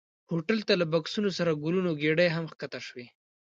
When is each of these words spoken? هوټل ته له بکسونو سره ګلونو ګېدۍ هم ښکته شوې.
هوټل 0.31 0.59
ته 0.67 0.73
له 0.81 0.85
بکسونو 0.93 1.29
سره 1.37 1.51
ګلونو 1.63 1.91
ګېدۍ 2.01 2.29
هم 2.31 2.45
ښکته 2.51 2.79
شوې. 2.87 3.07